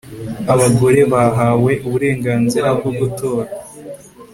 [0.53, 3.49] Abagore bahawe uburenganzira bwo gutora